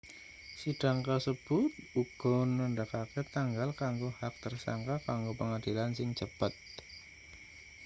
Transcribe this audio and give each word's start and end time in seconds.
sidang 0.59 0.97
kasebut 1.07 1.69
uga 2.01 2.35
nandhakake 2.59 3.21
tanggal 3.35 3.69
kanggo 3.81 4.09
hak 4.19 4.33
tersangka 4.43 4.95
kanggo 5.07 5.31
pengadilan 5.39 5.89
sing 5.97 6.09
cepet 6.19 6.53